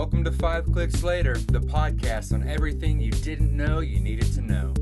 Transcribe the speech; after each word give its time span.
Welcome 0.00 0.24
to 0.24 0.32
Five 0.32 0.64
Clicks 0.72 1.02
Later, 1.02 1.36
the 1.36 1.60
podcast 1.60 2.32
on 2.32 2.48
everything 2.48 3.00
you 3.00 3.10
didn't 3.10 3.54
know 3.54 3.80
you 3.80 4.00
needed 4.00 4.32
to 4.32 4.40
know. 4.40 4.72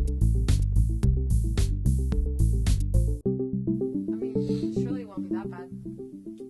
I 3.27 4.15
mean, 4.15 4.75
surely 4.81 5.01
it 5.01 5.09
won't 5.09 5.29
be 5.29 5.35
that 5.35 5.51
bad. 5.51 5.69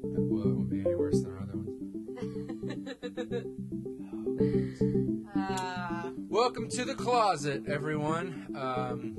Well, 0.03 0.43
it 0.43 0.55
won't 0.55 0.69
be 0.69 0.81
any 0.81 0.95
worse 0.95 1.23
than 1.23 1.33
our 1.33 1.41
other 1.41 1.57
ones. 1.57 1.75
Uh, 5.35 6.11
Welcome 6.29 6.69
to 6.69 6.85
the 6.85 6.95
closet, 6.95 7.63
everyone. 7.69 8.55
Um, 8.55 9.17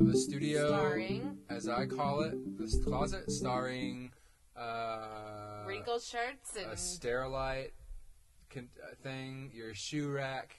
the 0.00 0.16
studio, 0.16 0.66
starring 0.66 1.38
as 1.48 1.68
I 1.68 1.86
call 1.86 2.22
it, 2.22 2.34
the 2.58 2.66
closet, 2.82 3.30
starring 3.30 4.10
uh, 4.56 5.62
wrinkled 5.64 6.02
shirts 6.02 6.56
and 6.56 6.72
a 6.72 6.74
sterilite 6.74 7.70
con- 8.52 8.68
uh, 8.82 8.94
thing, 9.02 9.50
your 9.54 9.74
shoe 9.74 10.10
rack, 10.10 10.56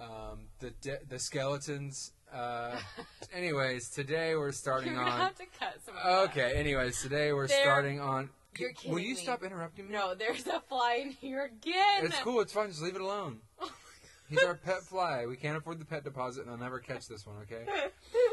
um, 0.00 0.48
the 0.60 0.70
de- 0.80 1.04
the 1.08 1.18
skeletons. 1.18 2.12
Uh, 2.32 2.76
anyways, 3.34 3.90
today 3.90 4.34
we're 4.36 4.52
starting 4.52 4.92
You're 4.94 5.02
gonna 5.04 5.10
on. 5.14 5.20
have 5.20 5.34
to 5.36 5.46
cut 5.58 5.74
some. 5.84 5.96
Of 5.96 6.02
that. 6.02 6.30
Okay. 6.30 6.52
Anyways, 6.58 7.00
today 7.02 7.32
we're 7.32 7.46
There- 7.48 7.62
starting 7.62 8.00
on. 8.00 8.30
You're 8.58 8.68
Will 8.70 8.74
kidding 8.96 8.98
you 9.08 9.14
me. 9.14 9.20
stop 9.22 9.42
interrupting 9.42 9.86
me? 9.86 9.92
No, 9.94 10.14
there's 10.14 10.46
a 10.46 10.60
fly 10.68 11.00
in 11.02 11.10
here 11.12 11.44
again. 11.44 12.04
It's 12.04 12.18
cool. 12.20 12.40
It's 12.40 12.52
fine. 12.52 12.68
Just 12.68 12.82
leave 12.82 12.94
it 12.96 13.00
alone. 13.00 13.38
Oh 14.34 14.38
He's 14.38 14.44
our 14.44 14.54
pet 14.54 14.82
fly. 14.82 15.26
We 15.26 15.36
can't 15.36 15.58
afford 15.58 15.78
the 15.78 15.84
pet 15.84 16.04
deposit, 16.04 16.42
and 16.42 16.50
I'll 16.50 16.56
never 16.56 16.78
catch 16.78 17.06
this 17.06 17.26
one. 17.26 17.36
Okay. 17.42 17.64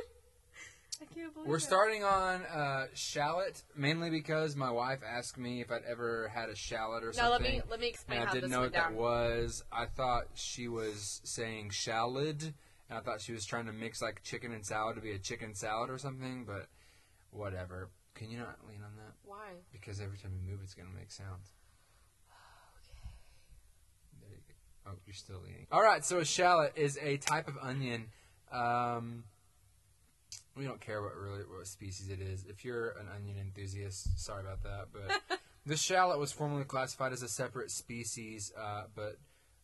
I 1.02 1.06
can't 1.14 1.34
believe 1.34 1.48
We're 1.48 1.58
it. 1.58 1.62
starting 1.62 2.04
on 2.04 2.44
uh, 2.44 2.88
shallot 2.94 3.64
mainly 3.76 4.10
because 4.10 4.56
my 4.56 4.70
wife 4.70 5.00
asked 5.08 5.38
me 5.38 5.62
if 5.62 5.72
I'd 5.72 5.84
ever 5.90 6.28
had 6.34 6.50
a 6.50 6.56
shallot 6.56 7.04
or 7.04 7.14
Now 7.16 7.30
let 7.30 7.38
something. 7.38 7.56
me 7.58 7.62
let 7.70 7.80
me 7.80 7.88
explain 7.88 8.20
and 8.20 8.24
I 8.26 8.28
how 8.28 8.34
didn't 8.34 8.50
this 8.50 8.56
know 8.56 8.62
went 8.62 8.74
what 8.74 8.82
down. 8.82 8.94
that 8.94 9.00
was. 9.02 9.64
I 9.72 9.86
thought 9.86 10.24
she 10.34 10.68
was 10.68 11.22
saying 11.24 11.70
shallad, 11.70 12.42
and 12.44 12.98
I 12.98 13.00
thought 13.00 13.22
she 13.22 13.32
was 13.32 13.46
trying 13.46 13.66
to 13.68 13.74
mix 13.74 14.02
like 14.02 14.24
chicken 14.24 14.52
and 14.52 14.66
salad 14.66 14.96
to 14.98 15.02
be 15.02 15.12
a 15.12 15.20
chicken 15.20 15.56
salad 15.56 15.90
or 15.90 15.98
something. 15.98 16.44
But 16.46 16.68
whatever. 17.32 17.90
Can 18.16 18.30
you 18.30 18.40
not 18.40 18.58
lean 18.68 18.82
on 18.84 18.96
that? 18.98 19.14
Why? 19.24 19.52
Because 19.72 20.02
every 20.02 20.18
time 20.18 20.32
you 20.36 20.52
move, 20.52 20.60
it's 20.64 20.74
gonna 20.74 20.90
make 20.94 21.12
sounds. 21.12 21.54
Okay. 22.92 23.00
There 24.20 24.30
you 24.32 24.38
go. 24.48 24.92
Oh, 24.92 24.96
you're 25.06 25.14
still 25.14 25.40
leaning. 25.46 25.68
All 25.72 25.82
right. 25.82 26.04
So 26.04 26.20
a 26.20 26.26
shallot 26.26 26.74
is 26.76 26.98
a 27.02 27.16
type 27.18 27.48
of 27.48 27.58
onion. 27.62 28.08
Um, 28.52 29.24
we 30.60 30.66
don't 30.66 30.82
care 30.82 31.02
what 31.02 31.16
really 31.16 31.42
what 31.44 31.66
species 31.66 32.10
it 32.10 32.20
is. 32.20 32.46
If 32.46 32.66
you're 32.66 32.90
an 32.92 33.08
onion 33.16 33.38
enthusiast, 33.40 34.20
sorry 34.20 34.42
about 34.42 34.62
that, 34.64 34.88
but 34.92 35.40
the 35.66 35.78
shallot 35.78 36.20
was 36.20 36.34
formerly 36.34 36.66
classified 36.66 37.14
as 37.14 37.24
a 37.24 37.30
separate 37.30 37.72
species, 37.72 38.52
uh, 38.60 38.84
but 38.94 39.16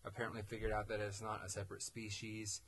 apparently 0.05 0.41
figured 0.41 0.71
out 0.71 0.87
that 0.87 1.01
it's 1.01 1.21
not 1.21 1.41
a 1.45 1.49
separate 1.49 1.81
species. 1.83 2.61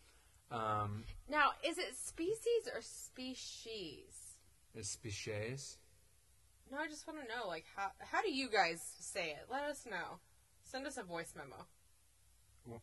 Um, 0.52 1.06
Now, 1.30 1.52
is 1.66 1.78
it 1.78 1.96
species 1.96 2.68
or 2.74 2.82
species? 2.82 4.14
it's 4.76 4.90
species. 4.90 5.78
No, 6.70 6.80
I 6.80 6.88
just 6.88 7.08
want 7.08 7.20
to 7.22 7.28
know, 7.28 7.48
like, 7.48 7.66
how 7.76 7.92
how 8.00 8.22
do 8.22 8.30
you 8.32 8.50
guys 8.50 8.82
say 9.00 9.30
it? 9.30 9.48
Let 9.50 9.64
us 9.64 9.86
know. 9.90 10.20
Send 10.66 10.86
us 10.86 10.98
a 10.98 11.04
voice 11.04 11.34
memo. 11.36 11.66
Well, 12.66 12.82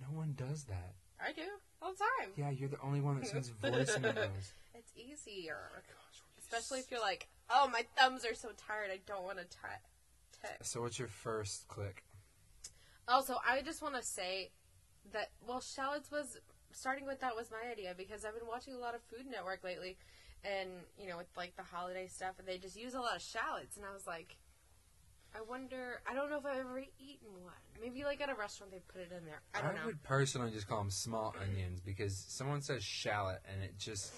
no 0.00 0.16
one 0.16 0.34
does 0.36 0.64
that. 0.64 0.94
I 1.22 1.32
do 1.32 1.42
all 1.82 1.92
the 1.92 1.98
time. 1.98 2.32
Yeah, 2.36 2.50
you're 2.50 2.68
the 2.68 2.80
only 2.82 3.00
one 3.00 3.20
that 3.20 3.26
sends 3.26 3.48
voice 3.62 3.98
memos. 4.00 4.54
It's 4.74 4.92
easier, 4.96 5.58
oh 5.76 5.80
especially 6.50 6.80
if 6.80 6.90
you're 6.90 7.00
like, 7.00 7.28
oh, 7.48 7.68
my 7.72 7.84
thumbs 7.96 8.24
are 8.24 8.34
so 8.34 8.48
tired. 8.56 8.90
I 8.92 8.98
don't 9.06 9.24
want 9.24 9.38
to 9.38 9.44
type. 9.44 9.86
text. 10.42 10.72
So 10.72 10.82
what's 10.82 10.98
your 10.98 11.08
first 11.08 11.68
click? 11.68 12.04
Oh, 13.08 13.14
also, 13.16 13.36
I 13.48 13.62
just 13.62 13.82
want 13.82 13.94
to 13.96 14.02
say 14.02 14.50
that 15.12 15.30
well, 15.46 15.60
shallots 15.60 16.10
was 16.10 16.38
starting 16.72 17.06
with 17.06 17.20
that 17.20 17.34
was 17.34 17.50
my 17.50 17.70
idea 17.70 17.94
because 17.96 18.24
I've 18.24 18.38
been 18.38 18.48
watching 18.48 18.74
a 18.74 18.78
lot 18.78 18.94
of 18.94 19.00
Food 19.02 19.26
Network 19.30 19.64
lately, 19.64 19.96
and 20.44 20.70
you 20.98 21.08
know 21.08 21.16
with 21.16 21.28
like 21.36 21.56
the 21.56 21.62
holiday 21.62 22.06
stuff, 22.06 22.34
and 22.38 22.46
they 22.46 22.58
just 22.58 22.76
use 22.76 22.94
a 22.94 23.00
lot 23.00 23.16
of 23.16 23.22
shallots, 23.22 23.76
and 23.76 23.84
I 23.84 23.92
was 23.92 24.06
like, 24.06 24.36
I 25.34 25.40
wonder. 25.48 26.00
I 26.10 26.14
don't 26.14 26.30
know 26.30 26.38
if 26.38 26.46
I've 26.46 26.58
ever 26.58 26.78
eaten 26.78 27.28
one. 27.42 27.52
Maybe 27.80 28.04
like 28.04 28.20
at 28.20 28.28
a 28.28 28.34
restaurant 28.34 28.72
they 28.72 28.80
put 28.88 29.00
it 29.02 29.12
in 29.16 29.24
there. 29.24 29.40
I 29.54 29.62
don't 29.62 29.76
know. 29.76 29.86
would 29.86 30.02
personally 30.02 30.50
just 30.50 30.68
call 30.68 30.78
them 30.78 30.90
small 30.90 31.34
onions 31.40 31.80
because 31.80 32.16
someone 32.28 32.62
says 32.62 32.82
shallot 32.82 33.40
and 33.50 33.62
it 33.62 33.78
just 33.78 34.12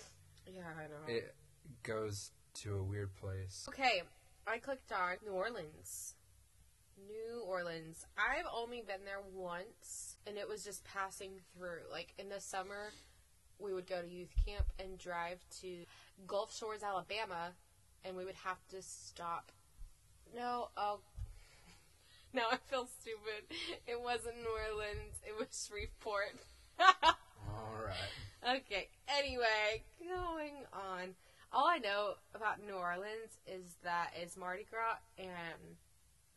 Yeah, 0.47 0.63
I 0.79 0.85
know. 0.85 1.15
it 1.15 1.35
goes 1.83 2.31
to 2.63 2.77
a 2.77 2.83
weird 2.83 3.15
place. 3.15 3.67
Okay, 3.69 4.03
I 4.47 4.59
clicked 4.59 4.93
on 4.93 5.17
New 5.25 5.33
Orleans. 5.33 6.15
New 7.07 7.43
Orleans. 7.47 8.07
I've 8.17 8.47
only 8.55 8.83
been 8.83 9.05
there 9.05 9.23
once, 9.33 10.17
and 10.27 10.37
it 10.37 10.49
was 10.49 10.65
just 10.65 10.85
passing 10.85 11.41
through. 11.57 11.81
Like 11.91 12.15
in 12.19 12.29
the 12.29 12.41
summer, 12.41 12.93
we 13.59 13.73
would 13.73 13.87
go 13.87 14.03
to 14.03 14.09
youth 14.09 14.35
camp 14.47 14.67
and 14.79 14.99
drive 14.99 15.45
to 15.61 15.85
Gulf 16.27 16.57
Shores, 16.57 16.83
Alabama, 16.83 17.53
and 18.05 18.17
we 18.17 18.25
would 18.25 18.35
have 18.45 18.59
to 18.69 18.83
stop. 18.83 19.53
No, 20.35 20.69
oh. 20.77 21.01
Now 22.35 22.45
I 22.51 22.57
feel 22.71 22.89
stupid. 23.01 23.45
It 23.87 24.01
wasn't 24.01 24.37
New 24.37 24.49
Orleans, 24.49 25.21
it 25.27 25.39
was 25.39 25.69
Shreveport. 25.69 26.37
All 26.81 27.85
right. 27.85 28.57
Okay. 28.57 28.89
Anyway, 29.19 29.85
going 30.01 30.65
on. 30.73 31.15
All 31.53 31.67
I 31.67 31.77
know 31.79 32.15
about 32.35 32.65
New 32.67 32.75
Orleans 32.75 33.37
is 33.47 33.77
that 33.85 34.13
it's 34.17 34.39
Mardi 34.39 34.67
Gras 34.71 34.97
and 35.19 35.77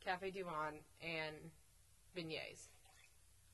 Cafe 0.04 0.32
Du 0.32 0.44
Monde 0.44 0.84
and 1.02 1.36
beignets. 2.16 2.68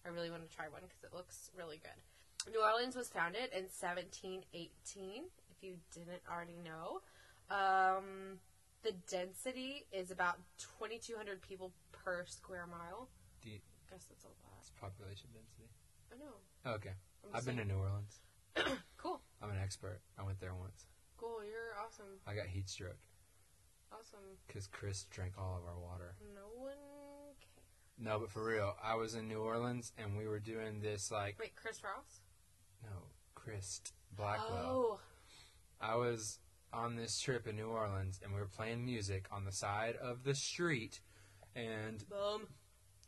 I 0.06 0.10
really 0.10 0.32
want 0.32 0.50
to 0.50 0.56
try 0.56 0.68
one 0.68 0.82
because 0.82 1.04
it 1.04 1.16
looks 1.16 1.52
really 1.56 1.78
good. 1.78 2.52
New 2.52 2.64
Orleans 2.64 2.96
was 2.96 3.08
founded 3.08 3.54
in 3.54 3.70
1718. 3.70 5.24
If 5.52 5.64
you 5.64 5.76
didn't 5.94 6.24
already 6.30 6.58
know, 6.66 7.02
um, 7.52 8.40
the 8.84 8.94
density 9.10 9.86
is 9.92 10.12
about 10.12 10.38
2,200 10.80 11.42
people 11.42 11.72
per 11.92 12.26
square 12.26 12.66
mile. 12.68 13.10
Do 13.42 13.50
you- 13.50 13.62
I 13.88 13.94
guess 13.94 14.06
that's 14.06 14.24
a 14.26 14.28
lot. 14.28 14.58
It's 14.60 14.70
population 14.72 15.30
density. 15.34 15.70
I 16.14 16.18
know. 16.18 16.34
Oh, 16.66 16.72
okay. 16.74 16.94
I'm 17.24 17.36
I've 17.36 17.46
been 17.46 17.58
to 17.58 17.66
New 17.66 17.78
Orleans. 17.78 18.20
Cool. 18.98 19.20
I'm 19.42 19.50
an 19.50 19.58
expert. 19.58 20.00
I 20.20 20.24
went 20.24 20.40
there 20.40 20.54
once. 20.54 20.86
Cool. 21.18 21.44
You're 21.44 21.74
awesome. 21.84 22.20
I 22.28 22.36
got 22.36 22.46
heat 22.46 22.70
stroke 22.70 23.00
Awesome. 23.92 24.20
because 24.46 24.68
Chris 24.68 25.06
drank 25.10 25.34
all 25.40 25.58
of 25.58 25.66
our 25.68 25.80
water. 25.80 26.14
No 26.36 26.48
one 26.64 26.76
cares. 27.40 27.66
No, 27.98 28.20
but 28.20 28.30
for 28.30 28.44
real, 28.44 28.76
I 28.84 28.94
was 28.96 29.16
in 29.16 29.28
New 29.28 29.40
Orleans 29.42 29.92
and 29.98 30.16
we 30.18 30.28
were 30.28 30.40
doing 30.40 30.82
this 30.82 31.10
like 31.12 31.38
Wait, 31.40 31.56
Chris 31.56 31.84
Ross? 31.84 32.22
no, 32.84 32.90
Chris 33.34 33.82
Blackwell. 34.16 34.50
Oh, 34.64 35.00
I 35.80 35.96
was 35.96 36.38
on 36.74 36.96
this 36.96 37.20
trip 37.20 37.48
in 37.48 37.56
New 37.56 37.68
Orleans 37.68 38.20
and 38.24 38.34
we 38.34 38.40
were 38.40 38.48
playing 38.48 38.86
music 38.86 39.26
on 39.32 39.46
the 39.46 39.52
side 39.52 39.96
of 40.02 40.24
the 40.24 40.36
street 40.36 41.00
and 41.56 42.04
boom. 42.10 42.48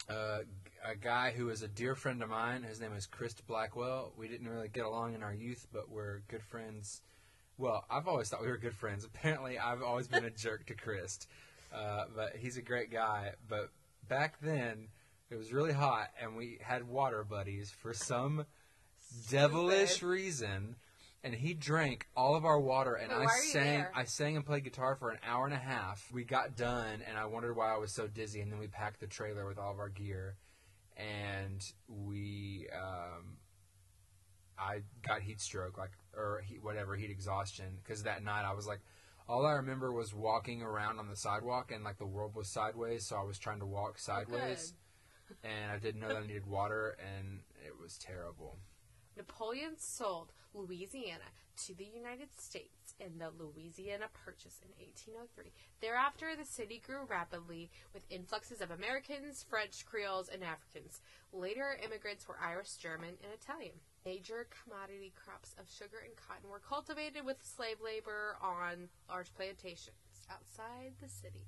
uh, 0.09 0.39
a 0.85 0.95
guy 0.95 1.31
who 1.31 1.49
is 1.49 1.61
a 1.61 1.67
dear 1.67 1.95
friend 1.95 2.21
of 2.21 2.29
mine. 2.29 2.63
His 2.63 2.79
name 2.81 2.93
is 2.93 3.05
Chris 3.05 3.33
Blackwell. 3.47 4.11
We 4.17 4.27
didn't 4.27 4.49
really 4.49 4.67
get 4.67 4.85
along 4.85 5.15
in 5.15 5.23
our 5.23 5.33
youth, 5.33 5.65
but 5.71 5.89
we're 5.89 6.19
good 6.27 6.43
friends. 6.43 7.01
Well, 7.57 7.85
I've 7.89 8.07
always 8.07 8.29
thought 8.29 8.41
we 8.41 8.47
were 8.49 8.57
good 8.57 8.75
friends. 8.75 9.05
Apparently, 9.15 9.57
I've 9.57 9.81
always 9.81 10.07
been 10.07 10.25
a 10.25 10.29
jerk 10.29 10.65
to 10.65 10.73
Chris, 10.73 11.19
uh, 11.73 12.05
but 12.15 12.35
he's 12.35 12.57
a 12.57 12.61
great 12.61 12.91
guy. 12.91 13.31
But 13.47 13.69
back 14.09 14.35
then, 14.41 14.89
it 15.29 15.35
was 15.37 15.53
really 15.53 15.71
hot, 15.71 16.09
and 16.21 16.35
we 16.35 16.59
had 16.61 16.85
water 16.87 17.23
buddies 17.23 17.71
for 17.71 17.93
some 17.93 18.45
devilish 19.29 20.01
reason. 20.03 20.75
And 21.25 21.33
he 21.33 21.53
drank 21.53 22.07
all 22.17 22.35
of 22.35 22.43
our 22.43 22.59
water, 22.59 22.95
and 22.95 23.09
Wait, 23.09 23.15
I 23.15 23.19
why 23.19 23.31
are 23.31 23.43
you 23.43 23.51
sang. 23.51 23.63
there? 23.63 23.91
I 23.95 24.03
sang 24.03 24.35
and 24.35 24.45
played 24.45 24.65
guitar 24.65 24.95
for 24.97 25.09
an 25.09 25.19
hour 25.25 25.45
and 25.45 25.53
a 25.53 25.57
half. 25.57 26.11
We 26.11 26.25
got 26.25 26.57
done, 26.57 27.01
and 27.07 27.17
I 27.17 27.25
wondered 27.27 27.55
why 27.55 27.73
I 27.73 27.77
was 27.77 27.93
so 27.93 28.07
dizzy. 28.07 28.41
And 28.41 28.51
then 28.51 28.59
we 28.59 28.67
packed 28.67 28.99
the 28.99 29.07
trailer 29.07 29.47
with 29.47 29.57
all 29.57 29.71
of 29.71 29.79
our 29.79 29.87
gear, 29.87 30.35
and 30.97 31.63
we, 31.87 32.67
um, 32.75 33.37
I 34.59 34.81
got 35.01 35.21
heat 35.21 35.39
stroke, 35.39 35.77
like 35.77 35.91
or 36.13 36.41
heat, 36.45 36.61
whatever 36.61 36.95
heat 36.97 37.09
exhaustion, 37.09 37.77
because 37.81 38.03
that 38.03 38.21
night 38.21 38.43
I 38.43 38.53
was 38.53 38.67
like, 38.67 38.81
all 39.27 39.45
I 39.45 39.53
remember 39.53 39.93
was 39.93 40.13
walking 40.13 40.61
around 40.61 40.99
on 40.99 41.07
the 41.07 41.15
sidewalk, 41.15 41.71
and 41.71 41.85
like 41.85 41.99
the 41.99 42.05
world 42.05 42.35
was 42.35 42.49
sideways, 42.49 43.07
so 43.07 43.15
I 43.15 43.23
was 43.23 43.39
trying 43.39 43.59
to 43.59 43.65
walk 43.65 43.97
sideways, 43.97 44.73
and 45.41 45.71
I 45.71 45.77
didn't 45.77 46.01
know 46.01 46.09
that 46.09 46.17
I 46.17 46.27
needed 46.27 46.45
water, 46.45 46.97
and 46.99 47.39
it 47.65 47.79
was 47.81 47.97
terrible. 47.97 48.57
Napoleon 49.17 49.73
sold 49.77 50.31
Louisiana 50.53 51.29
to 51.65 51.75
the 51.75 51.85
United 51.85 52.29
States 52.39 52.93
in 52.99 53.19
the 53.19 53.29
Louisiana 53.37 54.05
Purchase 54.25 54.59
in 54.61 54.69
1803. 54.81 55.51
Thereafter, 55.81 56.35
the 56.35 56.45
city 56.45 56.81
grew 56.83 57.05
rapidly 57.09 57.69
with 57.93 58.09
influxes 58.09 58.61
of 58.61 58.71
Americans, 58.71 59.45
French, 59.47 59.85
Creoles, 59.85 60.29
and 60.29 60.43
Africans. 60.43 61.01
Later, 61.31 61.77
immigrants 61.83 62.27
were 62.27 62.37
Irish, 62.41 62.73
German, 62.75 63.15
and 63.23 63.33
Italian. 63.33 63.73
Major 64.05 64.47
commodity 64.63 65.13
crops 65.15 65.55
of 65.59 65.69
sugar 65.69 66.01
and 66.03 66.15
cotton 66.15 66.49
were 66.49 66.59
cultivated 66.59 67.25
with 67.25 67.37
slave 67.41 67.77
labor 67.83 68.37
on 68.41 68.89
large 69.09 69.33
plantations 69.33 69.95
outside 70.29 70.93
the 71.01 71.09
city. 71.09 71.45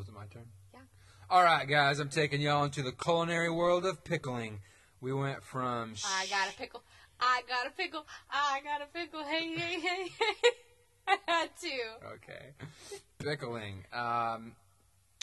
Is 0.00 0.08
it 0.08 0.14
my 0.14 0.26
turn? 0.26 0.46
Yeah. 0.74 0.80
All 1.30 1.42
right, 1.44 1.66
guys, 1.66 2.00
I'm 2.00 2.08
taking 2.08 2.40
y'all 2.40 2.64
into 2.64 2.82
the 2.82 2.92
culinary 2.92 3.50
world 3.50 3.86
of 3.86 4.02
pickling. 4.04 4.60
We 5.00 5.12
went 5.12 5.42
from. 5.42 5.94
sh- 5.94 6.04
I 6.06 6.26
got 6.26 6.48
a 6.52 6.56
pickle. 6.56 6.82
I 7.20 7.42
got 7.48 7.66
a 7.66 7.70
pickle. 7.70 8.06
I 8.30 8.60
got 8.62 8.82
a 8.82 8.86
pickle. 8.92 9.24
Hey, 9.24 9.54
hey, 9.56 9.80
hey, 9.80 10.08
hey. 10.08 10.50
I 11.08 11.16
had 11.26 11.48
to. 11.60 12.06
Okay. 12.14 12.52
Pickling. 13.18 13.84
Um, 13.92 14.52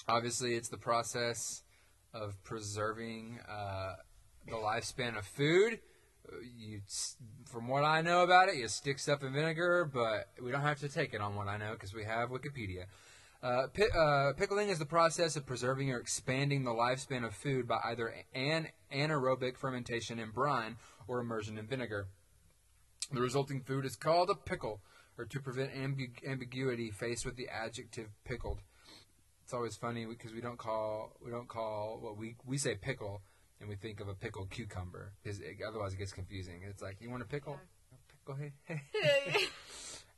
obviously, 0.08 0.56
it's 0.56 0.70
the 0.70 0.78
process 0.78 1.64
of 2.14 2.42
preserving 2.44 3.40
uh, 3.50 3.96
the 4.48 4.54
lifespan 4.54 5.18
of 5.18 5.26
food. 5.26 5.80
Uh, 6.32 6.38
You, 6.58 6.82
from 7.46 7.68
what 7.68 7.84
I 7.84 8.02
know 8.02 8.24
about 8.24 8.50
it, 8.50 8.56
you 8.56 8.68
stick 8.68 8.98
stuff 9.00 9.24
in 9.24 9.34
vinegar, 9.34 9.90
but 9.92 10.30
we 10.42 10.52
don't 10.52 10.62
have 10.62 10.80
to 10.80 10.90
take 10.90 11.14
it 11.14 11.22
on 11.22 11.36
what 11.36 11.48
I 11.48 11.58
know 11.58 11.74
because 11.74 11.94
we 11.94 12.04
have 12.06 12.30
Wikipedia. 12.30 12.86
Uh, 13.44 13.68
pi- 13.68 14.00
uh, 14.00 14.32
pickling 14.34 14.70
is 14.70 14.80
the 14.80 14.86
process 14.86 15.36
of 15.36 15.46
preserving 15.46 15.92
or 15.92 16.00
expanding 16.00 16.64
the 16.64 16.72
lifespan 16.72 17.26
of 17.26 17.36
food 17.36 17.68
by 17.68 17.78
either 17.84 18.14
an 18.34 18.70
anaerobic 18.90 19.58
fermentation 19.58 20.18
in 20.18 20.32
brine 20.32 20.78
or 21.10 21.20
immersion 21.20 21.58
in 21.58 21.68
vinegar. 21.68 22.08
The 23.12 23.20
resulting 23.20 23.60
food 23.60 23.86
is 23.86 23.98
called 23.98 24.30
a 24.30 24.36
pickle, 24.36 24.80
or 25.18 25.26
to 25.26 25.40
prevent 25.42 25.74
ambu- 25.74 26.26
ambiguity 26.26 26.90
faced 26.90 27.26
with 27.26 27.36
the 27.36 27.50
adjective 27.50 28.08
pickled. 28.24 28.60
It's 29.44 29.54
always 29.54 29.76
funny 29.76 30.06
because 30.06 30.32
we 30.32 30.40
don't 30.40 30.58
call 30.58 31.12
we 31.22 31.30
don't 31.30 31.50
call 31.50 32.00
what 32.02 32.18
we 32.18 32.38
we 32.46 32.58
say 32.58 32.76
pickle, 32.76 33.24
and 33.60 33.68
we 33.68 33.76
think 33.76 34.00
of 34.00 34.08
a 34.08 34.16
pickled 34.16 34.52
cucumber 34.52 35.12
because 35.22 35.42
otherwise 35.68 35.94
it 35.94 35.98
gets 35.98 36.14
confusing. 36.14 36.62
It's 36.68 36.82
like 36.82 36.96
you 37.02 37.10
want 37.10 37.24
a 37.24 37.26
pickle, 37.26 37.60
pickle, 38.26 38.42
hey, 38.42 38.54
hey. 38.64 39.48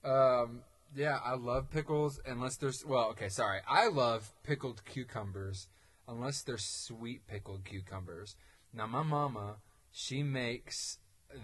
Um, 0.05 0.61
yeah, 0.95 1.19
I 1.23 1.35
love 1.35 1.69
pickles 1.69 2.19
unless 2.25 2.57
there's 2.57 2.85
well, 2.85 3.09
okay, 3.11 3.29
sorry. 3.29 3.59
I 3.67 3.87
love 3.89 4.31
pickled 4.43 4.83
cucumbers 4.85 5.67
unless 6.07 6.41
they're 6.41 6.57
sweet 6.57 7.27
pickled 7.27 7.65
cucumbers. 7.65 8.35
Now 8.73 8.87
my 8.87 9.03
mama, 9.03 9.57
she 9.91 10.23
makes 10.23 10.99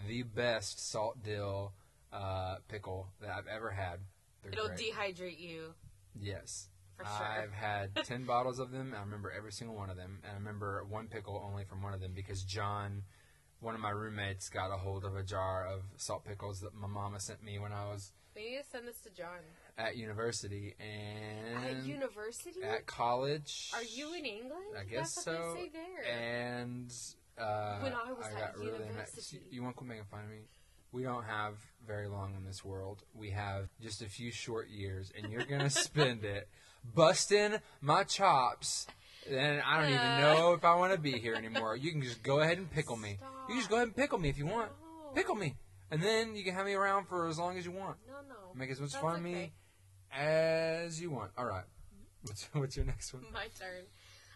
the 0.07 0.24
best 0.24 0.89
salt 0.89 1.24
dill 1.24 1.74
uh, 2.13 2.56
pickle 2.68 3.07
that 3.21 3.30
I've 3.31 3.48
ever 3.48 3.71
had. 3.71 4.00
They're 4.44 4.53
It'll 4.53 4.68
great. 4.68 4.80
dehydrate 4.94 5.39
you. 5.39 5.74
yes. 6.19 6.68
For 6.98 7.06
sure. 7.06 7.25
I've 7.25 7.53
had 7.53 7.95
10 8.03 8.25
bottles 8.25 8.59
of 8.59 8.71
them. 8.71 8.94
I 8.95 9.00
remember 9.00 9.31
every 9.31 9.51
single 9.51 9.75
one 9.75 9.89
of 9.89 9.98
them. 9.98 10.19
And 10.24 10.33
I 10.33 10.36
remember 10.36 10.83
one 10.88 11.07
pickle 11.07 11.42
only 11.44 11.63
from 11.63 11.81
one 11.81 11.94
of 11.94 12.00
them 12.01 12.12
because 12.15 12.44
John, 12.44 13.03
one 13.59 13.74
of 13.74 13.81
my 13.81 13.89
roommates, 13.89 14.50
got 14.50 14.71
a 14.71 14.77
hold 14.77 15.03
of 15.03 15.15
a 15.15 15.24
jar 15.24 15.65
of 15.65 15.81
salt 15.98 16.25
pickles 16.25 16.59
that 16.59 16.75
my 16.75 16.88
mama 16.88 17.19
sent 17.19 17.44
me 17.44 17.57
when 17.57 17.71
I 17.71 17.86
was 17.86 18.12
We 18.35 18.49
need 18.51 18.57
to 18.59 18.63
send 18.71 18.87
this 18.87 18.99
to 19.01 19.09
John. 19.09 19.39
at 19.77 19.97
university 19.97 20.75
and 20.79 21.65
At 21.65 21.85
university? 21.85 22.61
at 22.63 22.85
college. 22.85 23.71
Are 23.73 23.83
you 23.83 24.13
in 24.13 24.25
England? 24.25 24.63
I 24.79 24.83
guess 24.83 25.13
That's 25.15 25.25
so. 25.25 25.31
what 25.33 25.55
they 25.55 25.63
say 25.65 25.71
there. 25.73 26.13
And 26.49 26.93
uh, 27.37 27.79
When 27.79 27.93
I 27.93 28.11
was 28.13 28.27
got 28.27 28.41
at 28.41 28.57
really 28.57 28.71
mad. 28.79 28.87
university. 28.87 29.41
You 29.49 29.63
want 29.63 29.77
to 29.77 29.83
make 29.83 30.03
fun 30.09 30.21
of 30.23 30.29
me? 30.29 30.43
We 30.93 31.03
don't 31.03 31.23
have 31.23 31.55
very 31.87 32.07
long 32.07 32.35
in 32.35 32.45
this 32.45 32.63
world. 32.65 33.03
We 33.13 33.29
have 33.31 33.69
just 33.81 34.01
a 34.01 34.05
few 34.09 34.31
short 34.31 34.69
years, 34.69 35.11
and 35.17 35.31
you're 35.31 35.45
gonna 35.45 35.69
spend 35.69 36.23
it 36.25 36.47
busting 36.95 37.55
my 37.81 38.03
chops. 38.03 38.87
And 39.29 39.61
I 39.61 39.79
don't 39.81 39.89
even 39.93 40.21
know 40.21 40.53
if 40.53 40.65
I 40.65 40.75
want 40.75 40.93
to 40.93 40.99
be 40.99 41.11
here 41.13 41.35
anymore. 41.35 41.75
You 41.77 41.91
can 41.91 42.01
just 42.01 42.23
go 42.23 42.39
ahead 42.41 42.57
and 42.57 42.69
pickle 42.69 42.97
me. 42.97 43.19
You 43.47 43.47
can 43.53 43.57
just 43.57 43.69
go 43.69 43.75
ahead 43.75 43.87
and 43.87 43.95
pickle 43.95 44.17
me 44.17 44.29
if 44.29 44.37
you 44.37 44.47
want. 44.47 44.71
No. 44.71 45.11
Pickle 45.13 45.35
me, 45.35 45.55
and 45.91 46.01
then 46.01 46.35
you 46.35 46.43
can 46.43 46.53
have 46.53 46.65
me 46.65 46.73
around 46.73 47.05
for 47.07 47.27
as 47.27 47.38
long 47.38 47.57
as 47.57 47.65
you 47.65 47.71
want. 47.71 47.97
No, 48.07 48.15
no. 48.27 48.35
Make 48.55 48.71
as 48.71 48.79
much 48.79 48.93
That's 48.93 49.03
fun 49.03 49.15
of 49.17 49.21
me 49.21 49.51
as 50.11 51.01
you 51.01 51.11
want. 51.11 51.31
All 51.38 51.45
right. 51.45 51.65
Mm-hmm. 51.65 52.27
What's, 52.27 52.49
what's 52.53 52.77
your 52.77 52.85
next 52.85 53.13
one? 53.13 53.23
My 53.33 53.47
turn. 53.59 53.83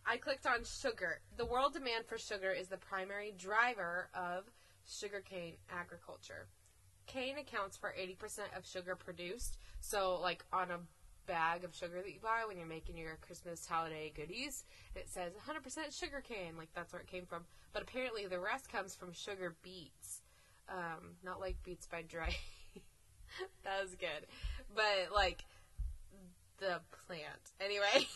I 0.06 0.18
clicked 0.18 0.46
on 0.46 0.64
sugar. 0.64 1.22
The 1.38 1.46
world 1.46 1.74
demand 1.74 2.06
for 2.06 2.18
sugar 2.18 2.52
is 2.52 2.68
the 2.68 2.78
primary 2.78 3.34
driver 3.38 4.10
of 4.14 4.44
sugarcane 4.86 5.54
agriculture. 5.72 6.48
Cane 7.08 7.38
accounts 7.38 7.78
for 7.78 7.94
80% 8.00 8.56
of 8.56 8.66
sugar 8.66 8.96
produced. 8.96 9.58
So, 9.80 10.20
like 10.22 10.46
on 10.52 10.72
a 10.72 10.80
bag 11.26 11.64
of 11.64 11.74
sugar 11.74 12.02
that 12.04 12.14
you 12.14 12.20
buy 12.22 12.44
when 12.48 12.58
you're 12.58 12.68
making 12.68 12.98
your 12.98 13.18
Christmas 13.22 13.66
holiday 13.66 14.12
goodies, 14.16 14.64
it 14.96 15.10
says 15.10 15.34
100% 15.34 15.98
sugar 15.98 16.22
cane. 16.22 16.54
Like 16.58 16.70
that's 16.76 16.94
where 16.94 17.02
it 17.02 17.08
came 17.08 17.26
from. 17.26 17.46
But 17.74 17.82
apparently, 17.82 18.28
the 18.28 18.40
rest 18.40 18.72
comes 18.72 18.94
from 18.94 19.12
sugar 19.12 19.56
beets. 19.64 20.22
Um, 20.70 21.16
not 21.24 21.40
like 21.40 21.58
Beats 21.64 21.88
by 21.88 22.02
Dre. 22.02 22.36
that 23.64 23.82
was 23.82 23.96
good. 23.96 24.28
But 24.76 25.14
like 25.14 25.44
the 26.60 26.82
plant. 27.08 27.52
Anyway. 27.60 28.08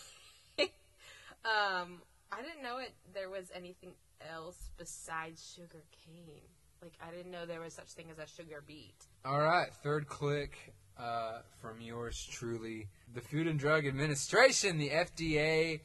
Um, 1.46 2.02
I 2.32 2.42
didn't 2.42 2.64
know 2.64 2.78
it. 2.80 2.94
There 3.14 3.30
was 3.30 3.50
anything 3.56 3.94
else 4.30 4.70
besides 4.78 5.54
sugar 5.56 5.84
cane. 6.06 6.42
Like 6.82 6.94
I 7.02 7.12
didn't 7.12 7.32
know 7.32 7.46
there 7.46 7.62
was 7.62 7.74
such 7.74 7.90
thing 7.90 8.08
as 8.12 8.20
a 8.20 8.28
sugar 8.28 8.64
beet. 8.66 8.96
All 9.26 9.40
right, 9.40 9.74
third 9.84 10.08
click 10.08 10.74
uh, 10.98 11.40
from 11.62 11.82
yours 11.82 12.28
truly. 12.30 12.88
The 13.14 13.22
Food 13.22 13.48
and 13.48 13.60
Drug 13.60 13.86
Administration, 13.86 14.78
the 14.78 14.90
FDA, 14.90 15.82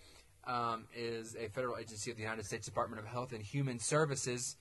um, 0.47 0.87
is 0.95 1.37
a 1.37 1.49
federal 1.49 1.79
agency 1.79 2.11
of 2.11 2.17
the 2.17 2.23
United 2.23 2.47
States 2.47 2.67
Department 2.67 3.01
of 3.01 3.07
Health 3.07 3.33
and 3.33 3.43
Human 3.43 3.79
Services. 3.79 4.57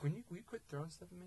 Can 0.00 0.14
you, 0.14 0.22
will 0.28 0.38
you 0.38 0.42
quit 0.44 0.62
throwing 0.68 0.90
stuff 0.90 1.08
at 1.12 1.18
me? 1.18 1.26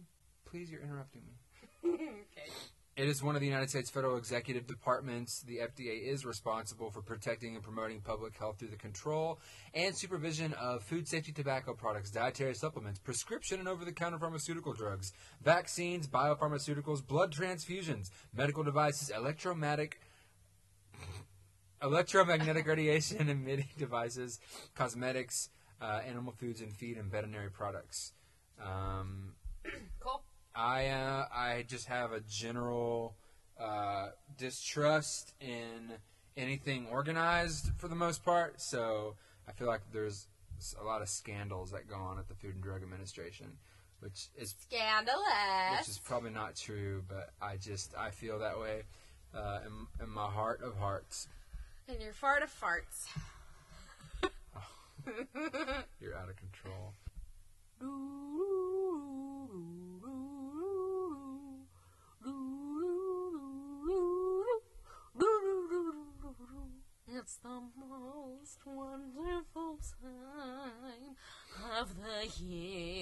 Please, 0.49 0.71
you're 0.71 0.81
interrupting 0.81 1.21
me. 1.27 1.89
okay. 1.93 2.51
It 2.97 3.07
is 3.07 3.23
one 3.23 3.35
of 3.35 3.39
the 3.39 3.47
United 3.47 3.69
States 3.69 3.89
federal 3.89 4.17
executive 4.17 4.67
departments. 4.67 5.41
The 5.41 5.59
FDA 5.59 6.05
is 6.11 6.25
responsible 6.25 6.89
for 6.91 7.01
protecting 7.01 7.55
and 7.55 7.63
promoting 7.63 8.01
public 8.01 8.35
health 8.35 8.59
through 8.59 8.69
the 8.69 8.75
control 8.75 9.39
and 9.73 9.95
supervision 9.95 10.53
of 10.53 10.83
food 10.83 11.07
safety, 11.07 11.31
tobacco 11.31 11.73
products, 11.73 12.11
dietary 12.11 12.55
supplements, 12.55 12.99
prescription 12.99 13.59
and 13.59 13.69
over 13.69 13.85
the 13.85 13.93
counter 13.93 14.17
pharmaceutical 14.17 14.73
drugs, 14.73 15.13
vaccines, 15.41 16.07
biopharmaceuticals, 16.07 17.05
blood 17.05 17.31
transfusions, 17.31 18.09
medical 18.35 18.63
devices, 18.63 19.09
electromagnetic. 19.11 20.01
Electromagnetic 21.81 22.67
radiation 22.67 23.29
emitting 23.29 23.69
devices, 23.77 24.39
cosmetics, 24.75 25.49
uh, 25.81 26.01
animal 26.05 26.33
foods 26.33 26.59
and 26.59 26.75
feed, 26.75 26.97
and 26.97 27.09
veterinary 27.09 27.49
products. 27.49 28.11
Um, 28.61 29.35
Cool. 29.99 30.23
I 30.59 30.87
uh, 30.87 31.25
I 31.33 31.63
just 31.67 31.87
have 31.87 32.11
a 32.11 32.19
general 32.19 33.15
uh, 33.59 34.09
distrust 34.37 35.33
in 35.39 35.93
anything 36.35 36.87
organized 36.91 37.71
for 37.77 37.87
the 37.87 37.95
most 37.95 38.25
part. 38.25 38.59
So 38.59 39.15
I 39.47 39.53
feel 39.53 39.67
like 39.67 39.81
there's 39.93 40.27
a 40.79 40.83
lot 40.83 41.01
of 41.01 41.07
scandals 41.07 41.71
that 41.71 41.87
go 41.87 41.95
on 41.95 42.19
at 42.19 42.27
the 42.27 42.35
Food 42.35 42.55
and 42.55 42.63
Drug 42.63 42.83
Administration, 42.83 43.47
which 44.01 44.27
is 44.37 44.53
Scandalous. 44.69 45.79
which 45.79 45.87
is 45.87 45.99
probably 45.99 46.31
not 46.31 46.57
true, 46.57 47.03
but 47.07 47.29
I 47.41 47.55
just 47.55 47.95
I 47.97 48.09
feel 48.11 48.39
that 48.39 48.59
way 48.59 48.83
uh, 49.33 49.59
in, 49.65 50.03
in 50.03 50.09
my 50.09 50.27
heart 50.29 50.61
of 50.61 50.77
hearts. 50.77 51.29
and 51.87 52.01
your 52.01 52.11
fart 52.13 52.43
of 52.43 52.49
farts. 52.49 53.07
You're 56.01 56.15
out 56.17 56.29
of 56.29 56.35
control. 56.35 56.93
It's 67.19 67.35
the 67.43 67.49
most 67.49 68.59
wonderful 68.65 69.77
time 70.01 71.17
of 71.77 71.89
the 71.97 72.43
year. 72.45 72.98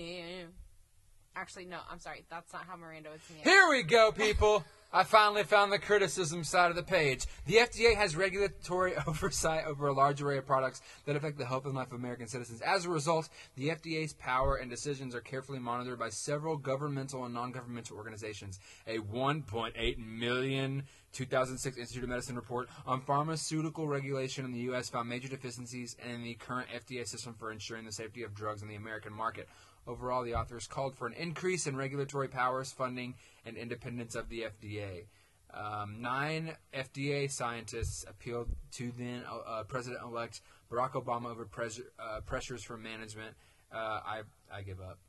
Actually, 1.37 1.65
no, 1.65 1.77
I'm 1.91 1.99
sorry. 1.99 2.25
That's 2.31 2.51
not 2.51 2.63
how 2.67 2.75
Miranda 2.75 3.11
would 3.11 3.21
sing. 3.27 3.37
Here 3.43 3.69
we 3.69 3.83
go, 3.83 4.11
people. 4.11 4.63
I 4.91 5.03
finally 5.03 5.43
found 5.43 5.71
the 5.71 5.77
criticism 5.77 6.43
side 6.43 6.71
of 6.71 6.75
the 6.75 6.81
page. 6.81 7.25
The 7.45 7.57
FDA 7.57 7.95
has 7.95 8.15
regulatory 8.15 8.93
oversight 9.07 9.65
over 9.65 9.87
a 9.87 9.93
large 9.93 10.19
array 10.19 10.39
of 10.39 10.47
products 10.47 10.81
that 11.05 11.15
affect 11.15 11.37
the 11.37 11.45
health 11.45 11.65
and 11.65 11.75
life 11.75 11.91
of 11.91 11.99
American 11.99 12.27
citizens. 12.27 12.61
As 12.61 12.85
a 12.85 12.89
result, 12.89 13.29
the 13.55 13.69
FDA's 13.69 14.13
power 14.13 14.55
and 14.55 14.71
decisions 14.71 15.13
are 15.13 15.21
carefully 15.21 15.59
monitored 15.59 15.99
by 15.99 16.09
several 16.09 16.57
governmental 16.57 17.25
and 17.25 17.35
non-governmental 17.35 17.97
organizations. 17.97 18.59
A 18.87 18.97
1.8 18.97 19.97
million 19.99 20.83
2006 21.13 21.77
Institute 21.77 22.03
of 22.03 22.09
Medicine 22.09 22.35
report 22.35 22.67
on 22.85 23.01
pharmaceutical 23.01 23.87
regulation 23.87 24.43
in 24.43 24.51
the 24.51 24.59
U.S. 24.59 24.89
found 24.89 25.07
major 25.07 25.27
deficiencies 25.27 25.95
in 26.03 26.23
the 26.23 26.33
current 26.35 26.67
FDA 26.69 27.07
system 27.07 27.35
for 27.37 27.51
ensuring 27.51 27.85
the 27.85 27.91
safety 27.91 28.23
of 28.23 28.33
drugs 28.33 28.63
in 28.63 28.67
the 28.67 28.75
American 28.75 29.13
market. 29.13 29.47
Overall, 29.87 30.23
the 30.23 30.35
authors 30.35 30.67
called 30.67 30.95
for 30.95 31.07
an 31.07 31.13
increase 31.13 31.65
in 31.65 31.75
regulatory 31.77 32.27
powers, 32.27 32.71
funding, 32.71 33.15
and 33.45 33.55
independence 33.55 34.15
of 34.15 34.27
the 34.29 34.41
FDA. 34.43 35.05
Um, 35.53 36.01
nine 36.01 36.55
FDA 36.73 37.31
scientists 37.31 38.03
appealed 38.07 38.49
to 38.73 38.91
then 38.97 39.23
uh, 39.47 39.63
President-elect 39.63 40.41
Barack 40.69 40.91
Obama 40.91 41.31
over 41.31 41.45
pres- 41.45 41.81
uh, 41.97 42.19
pressures 42.25 42.63
from 42.63 42.83
management. 42.83 43.33
Uh, 43.73 43.77
I 44.05 44.21
I 44.53 44.61
give 44.61 44.81
up. 44.81 44.99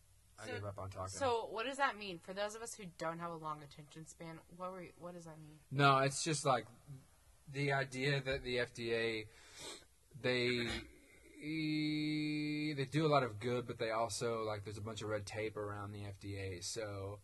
I 0.40 0.46
So- 0.46 0.52
give 0.54 0.64
up 0.64 0.78
on 0.78 0.90
talking. 0.90 1.08
So, 1.18 1.48
what 1.50 1.66
does 1.66 1.78
that 1.78 1.98
mean 1.98 2.20
for 2.20 2.32
those 2.32 2.54
of 2.54 2.62
us 2.62 2.72
who 2.74 2.84
don't 2.98 3.18
have 3.18 3.32
a 3.32 3.36
long 3.36 3.60
attention 3.64 4.06
span? 4.06 4.38
What 4.56 4.70
were 4.70 4.82
you, 4.82 4.90
what 4.98 5.14
does 5.14 5.24
that 5.24 5.38
mean? 5.40 5.58
No, 5.72 5.98
it's 5.98 6.22
just 6.22 6.44
like 6.46 6.66
the 7.52 7.72
idea 7.72 8.20
that 8.24 8.44
the 8.44 8.58
FDA 8.58 9.26
they 10.22 10.68
e- 11.40 12.72
they 12.74 12.84
do 12.84 13.06
a 13.06 13.08
lot 13.08 13.22
of 13.22 13.38
good, 13.40 13.66
but 13.66 13.78
they 13.78 13.90
also 13.90 14.42
like 14.46 14.64
there's 14.64 14.78
a 14.78 14.82
bunch 14.82 15.02
of 15.02 15.08
red 15.08 15.26
tape 15.26 15.56
around 15.56 15.92
the 15.92 16.00
FDA. 16.00 16.62
So 16.62 17.18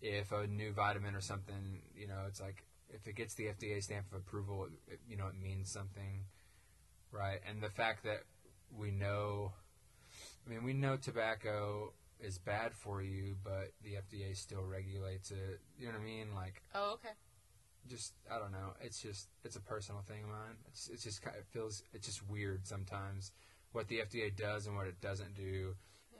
if 0.00 0.32
a 0.32 0.46
new 0.46 0.72
vitamin 0.72 1.14
or 1.14 1.20
something, 1.20 1.82
you 1.94 2.06
know, 2.06 2.24
it's 2.28 2.40
like 2.40 2.64
if 2.90 3.06
it 3.06 3.14
gets 3.16 3.34
the 3.34 3.44
FDA 3.46 3.82
stamp 3.82 4.06
of 4.12 4.18
approval, 4.18 4.64
it, 4.64 4.92
it, 4.94 5.00
you 5.08 5.16
know, 5.16 5.26
it 5.26 5.34
means 5.40 5.70
something, 5.70 6.24
right? 7.10 7.40
And 7.48 7.60
the 7.62 7.70
fact 7.70 8.04
that 8.04 8.22
we 8.76 8.90
know, 8.90 9.52
I 10.46 10.50
mean, 10.50 10.64
we 10.64 10.72
know 10.72 10.96
tobacco 10.96 11.92
is 12.20 12.38
bad 12.38 12.72
for 12.74 13.02
you, 13.02 13.36
but 13.44 13.72
the 13.82 13.94
FDA 13.94 14.36
still 14.36 14.64
regulates 14.64 15.30
it. 15.30 15.60
You 15.78 15.86
know 15.86 15.92
what 15.92 16.00
I 16.00 16.04
mean? 16.04 16.34
Like, 16.34 16.62
Oh, 16.74 16.92
okay. 16.94 17.14
just 17.88 18.14
I 18.30 18.38
don't 18.38 18.52
know. 18.52 18.74
It's 18.80 19.00
just 19.02 19.28
it's 19.44 19.56
a 19.56 19.60
personal 19.60 20.02
thing 20.08 20.22
of 20.24 20.30
mine. 20.30 20.56
It's 20.68 20.88
it's 20.88 21.02
just 21.04 21.22
it 21.24 21.44
feels 21.50 21.82
it's 21.92 22.06
just 22.06 22.26
weird 22.28 22.66
sometimes 22.66 23.32
what 23.76 23.88
the 23.88 23.98
FDA 23.98 24.34
does 24.34 24.66
and 24.66 24.74
what 24.74 24.86
it 24.86 25.00
doesn't 25.00 25.34
do, 25.34 25.76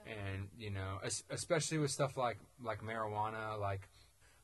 Yeah. 0.07 0.13
and 0.13 0.49
you 0.59 0.71
know, 0.71 0.99
especially 1.31 1.79
with 1.79 1.91
stuff 1.91 2.17
like 2.17 2.39
like 2.63 2.83
marijuana. 2.83 3.59
Like 3.59 3.89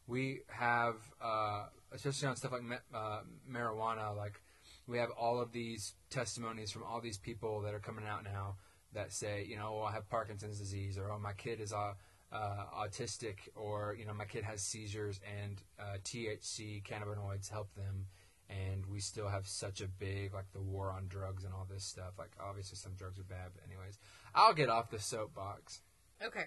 we 0.06 0.40
have, 0.48 0.96
uh, 1.20 1.66
especially 1.92 2.28
on 2.28 2.36
stuff 2.36 2.52
like 2.52 2.62
uh, 2.92 3.20
marijuana. 3.48 4.16
Like 4.16 4.40
we 4.88 4.98
have 4.98 5.10
all 5.10 5.40
of 5.40 5.52
these 5.52 5.94
testimonies 6.10 6.70
from 6.72 6.82
all 6.82 7.00
these 7.00 7.18
people 7.18 7.60
that 7.60 7.74
are 7.74 7.78
coming 7.80 8.06
out 8.06 8.24
now 8.24 8.56
that 8.94 9.12
say, 9.12 9.44
you 9.48 9.56
know, 9.56 9.78
oh, 9.80 9.82
I 9.84 9.92
have 9.92 10.08
Parkinson's 10.08 10.58
disease, 10.58 10.98
or 10.98 11.10
oh, 11.12 11.18
my 11.18 11.32
kid 11.32 11.60
is 11.60 11.72
uh, 11.72 11.92
uh, 12.32 12.64
autistic, 12.82 13.36
or 13.54 13.94
you 13.98 14.06
know, 14.06 14.14
my 14.14 14.24
kid 14.24 14.44
has 14.44 14.62
seizures, 14.62 15.20
and 15.40 15.62
uh, 15.78 15.98
THC 16.02 16.82
cannabinoids 16.82 17.50
help 17.50 17.74
them. 17.74 18.06
And 18.52 18.84
we 18.86 19.00
still 19.00 19.28
have 19.28 19.46
such 19.46 19.80
a 19.80 19.88
big 19.88 20.34
like 20.34 20.52
the 20.52 20.60
war 20.60 20.92
on 20.92 21.06
drugs 21.08 21.44
and 21.44 21.54
all 21.54 21.66
this 21.70 21.84
stuff. 21.84 22.12
Like 22.18 22.32
obviously 22.40 22.76
some 22.76 22.92
drugs 22.92 23.18
are 23.18 23.24
bad, 23.24 23.50
but 23.54 23.64
anyways, 23.66 23.98
I'll 24.34 24.54
get 24.54 24.68
off 24.68 24.90
the 24.90 24.98
soapbox. 24.98 25.80
Okay. 26.24 26.46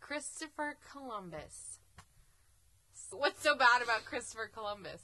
Christopher 0.00 0.76
Columbus. 0.90 1.78
What's 3.10 3.42
so 3.42 3.56
bad 3.56 3.82
about 3.82 4.04
Christopher 4.04 4.50
Columbus? 4.52 5.02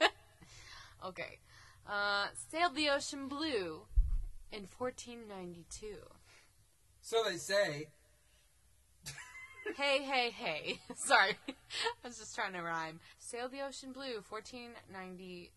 okay. 1.04 1.38
Uh, 1.86 2.26
sailed 2.50 2.76
the 2.76 2.90
ocean 2.90 3.28
blue 3.28 3.82
in 4.52 4.68
1492. 4.76 5.96
So 7.00 7.22
they 7.28 7.36
say. 7.36 7.88
Hey, 9.76 10.02
hey, 10.02 10.30
hey. 10.30 10.78
Sorry. 10.96 11.36
I 11.48 12.08
was 12.08 12.18
just 12.18 12.34
trying 12.34 12.52
to 12.54 12.62
rhyme. 12.62 13.00
Sailed 13.18 13.52
the 13.52 13.62
ocean 13.62 13.92
blue, 13.92 14.22
1492. 14.28 15.50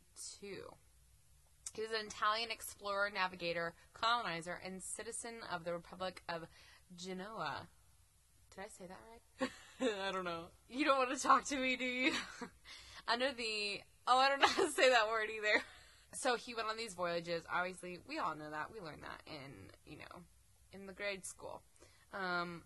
He 1.73 1.81
was 1.81 1.91
an 1.91 2.07
Italian 2.07 2.51
explorer, 2.51 3.11
navigator, 3.13 3.73
colonizer, 3.93 4.61
and 4.63 4.81
citizen 4.81 5.35
of 5.51 5.65
the 5.65 5.73
Republic 5.73 6.23
of 6.29 6.47
Genoa. 6.95 7.67
Did 8.55 8.63
I 8.63 8.67
say 8.67 8.85
that 8.87 8.99
right? 9.11 9.49
I 10.07 10.11
don't 10.11 10.23
know. 10.23 10.45
You 10.69 10.85
don't 10.85 10.97
want 10.97 11.09
to 11.15 11.21
talk 11.21 11.43
to 11.45 11.57
me, 11.57 11.75
do 11.75 11.83
you? 11.83 12.13
Under 13.07 13.33
the. 13.33 13.81
Oh, 14.07 14.17
I 14.17 14.29
don't 14.29 14.39
know 14.39 14.47
how 14.47 14.65
to 14.65 14.71
say 14.71 14.89
that 14.89 15.09
word 15.09 15.27
either. 15.35 15.61
So 16.13 16.37
he 16.37 16.53
went 16.53 16.69
on 16.69 16.77
these 16.77 16.93
voyages. 16.93 17.43
Obviously, 17.53 17.99
we 18.07 18.19
all 18.19 18.35
know 18.35 18.49
that. 18.49 18.71
We 18.71 18.79
learned 18.79 19.03
that 19.03 19.21
in, 19.27 19.69
you 19.85 19.97
know, 19.97 20.21
in 20.71 20.87
the 20.87 20.93
grade 20.93 21.25
school. 21.25 21.61
Um, 22.13 22.61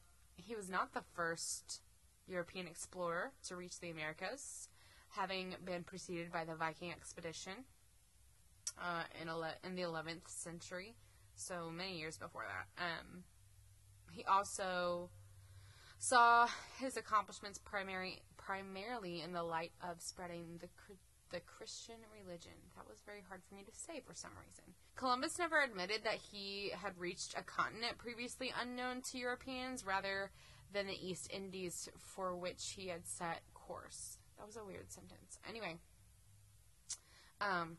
he 0.46 0.56
was 0.56 0.70
not 0.70 0.94
the 0.94 1.04
first 1.14 1.82
European 2.28 2.68
explorer 2.68 3.32
to 3.48 3.56
reach 3.56 3.80
the 3.80 3.90
Americas, 3.90 4.70
having 5.10 5.56
been 5.66 5.84
preceded 5.84 6.32
by 6.32 6.46
the 6.46 6.56
Viking 6.56 6.92
expedition 6.92 7.54
uh, 8.82 9.04
in, 9.22 9.28
ele- 9.28 9.58
in 9.64 9.76
the 9.76 9.82
11th 9.82 10.28
century, 10.28 10.96
so 11.36 11.70
many 11.70 11.98
years 11.98 12.18
before 12.18 12.44
that. 12.48 12.84
Um, 12.84 13.24
he 14.12 14.24
also 14.26 15.10
saw 15.98 16.48
his 16.80 16.98
accomplishments 16.98 17.60
primary, 17.60 18.22
primarily 18.38 19.22
in 19.22 19.34
the 19.34 19.44
light 19.44 19.72
of 19.82 20.02
spreading 20.02 20.60
the 20.62 20.70
the 21.32 21.40
Christian 21.42 21.96
religion. 22.24 22.54
That 22.76 22.88
was 22.88 23.00
very 23.06 23.24
hard 23.28 23.42
for 23.48 23.56
me 23.56 23.64
to 23.64 23.72
say 23.72 24.02
for 24.06 24.14
some 24.14 24.32
reason. 24.40 24.64
Columbus 24.96 25.40
never 25.40 25.62
admitted 25.62 26.04
that 26.04 26.16
he 26.32 26.72
had 26.76 26.98
reached 26.98 27.36
a 27.38 27.44
continent 27.44 27.98
previously 27.98 28.52
unknown 28.60 29.02
to 29.12 29.18
Europeans 29.18 29.86
rather 29.86 30.32
than 30.74 30.88
the 30.88 31.08
East 31.08 31.30
Indies 31.32 31.90
for 31.98 32.36
which 32.36 32.74
he 32.76 32.88
had 32.88 33.08
set 33.08 33.42
course. 33.54 34.18
That 34.38 34.48
was 34.48 34.58
a 34.58 34.66
weird 34.66 34.92
sentence. 34.92 35.40
Anyway, 35.48 35.76
um, 37.42 37.78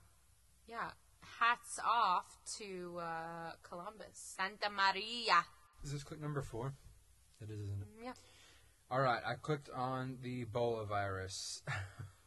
yeah, 0.67 0.91
hats 1.39 1.79
off 1.85 2.39
to 2.59 2.99
uh, 3.01 3.53
Columbus. 3.63 4.35
Santa 4.37 4.71
Maria. 4.71 5.45
Is 5.83 5.93
this 5.93 6.03
click 6.03 6.21
number 6.21 6.43
four? 6.43 6.75
It 7.41 7.51
is, 7.51 7.61
isn't 7.61 7.83
it? 7.83 8.05
Yeah. 8.05 8.13
All 8.91 9.01
right, 9.01 9.23
I 9.25 9.35
clicked 9.35 9.71
on 9.71 10.19
the 10.23 10.45
Ebola 10.45 10.87
virus. 10.87 11.63